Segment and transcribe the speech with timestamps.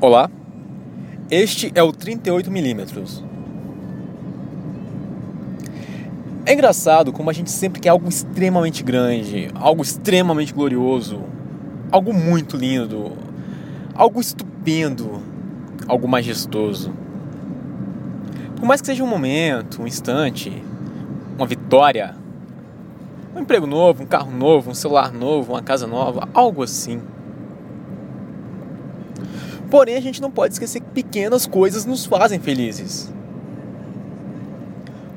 [0.00, 0.30] Olá,
[1.28, 3.24] este é o 38mm.
[6.46, 11.24] É engraçado como a gente sempre quer algo extremamente grande, algo extremamente glorioso,
[11.90, 13.10] algo muito lindo,
[13.92, 15.20] algo estupendo,
[15.88, 16.92] algo majestoso.
[18.54, 20.62] Por mais que seja um momento, um instante,
[21.36, 22.14] uma vitória,
[23.34, 27.02] um emprego novo, um carro novo, um celular novo, uma casa nova, algo assim.
[29.70, 33.12] Porém, a gente não pode esquecer que pequenas coisas nos fazem felizes.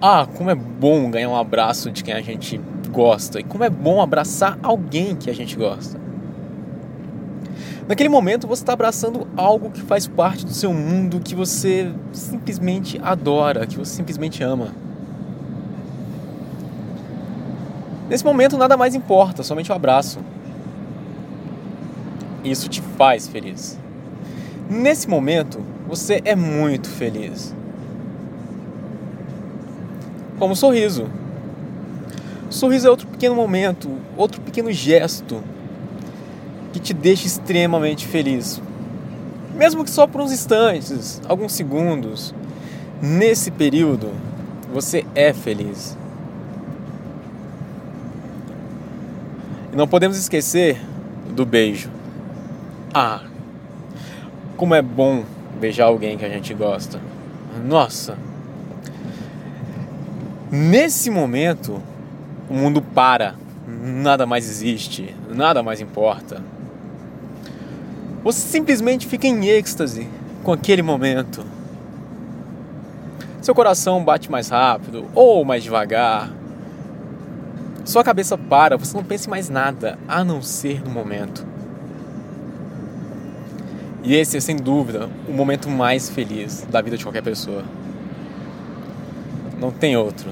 [0.00, 3.40] Ah, como é bom ganhar um abraço de quem a gente gosta.
[3.40, 5.98] E como é bom abraçar alguém que a gente gosta.
[7.88, 12.98] Naquele momento você está abraçando algo que faz parte do seu mundo, que você simplesmente
[13.02, 14.68] adora, que você simplesmente ama.
[18.08, 20.18] Nesse momento nada mais importa, somente o abraço.
[22.42, 23.78] Isso te faz feliz.
[24.68, 27.54] Nesse momento, você é muito feliz.
[30.38, 31.08] Como um sorriso.
[32.48, 35.42] O sorriso é outro pequeno momento, outro pequeno gesto
[36.72, 38.60] que te deixa extremamente feliz.
[39.54, 42.34] Mesmo que só por uns instantes, alguns segundos.
[43.00, 44.10] Nesse período,
[44.72, 45.96] você é feliz.
[49.72, 50.80] E não podemos esquecer
[51.30, 51.90] do beijo.
[52.92, 53.22] Ah,
[54.56, 55.24] como é bom
[55.60, 57.00] beijar alguém que a gente gosta.
[57.64, 58.16] Nossa!
[60.50, 61.82] Nesse momento,
[62.48, 63.34] o mundo para.
[63.66, 66.42] Nada mais existe, nada mais importa.
[68.22, 70.06] Você simplesmente fica em êxtase
[70.42, 71.44] com aquele momento.
[73.42, 76.30] Seu coração bate mais rápido ou mais devagar.
[77.84, 81.53] Sua cabeça para, você não pensa em mais nada a não ser no momento.
[84.04, 87.64] E esse é, sem dúvida, o momento mais feliz da vida de qualquer pessoa.
[89.58, 90.30] Não tem outro.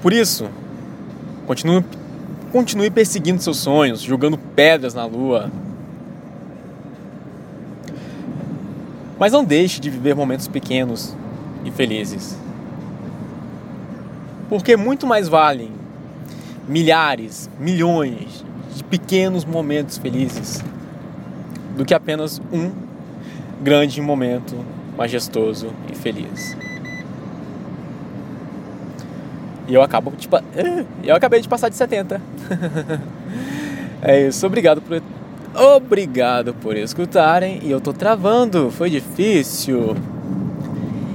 [0.00, 0.48] Por isso,
[1.48, 1.84] continue,
[2.52, 5.50] continue perseguindo seus sonhos, jogando pedras na lua.
[9.18, 11.12] Mas não deixe de viver momentos pequenos
[11.64, 12.38] e felizes.
[14.48, 15.72] Porque muito mais valem
[16.68, 20.62] milhares, milhões de pequenos momentos felizes
[21.76, 22.70] do que apenas um
[23.62, 24.56] grande momento
[24.96, 26.56] majestoso e feliz.
[29.68, 30.36] E eu acabo, tipo,
[31.04, 32.20] eu acabei de passar de 70.
[34.02, 35.00] é isso, obrigado por
[35.54, 39.96] obrigado por escutarem e eu tô travando, foi difícil.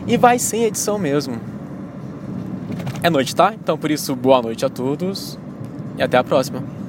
[0.05, 1.39] E vai sem edição mesmo.
[3.01, 3.53] É noite, tá?
[3.53, 5.37] Então por isso, boa noite a todos
[5.97, 6.82] e até a próxima.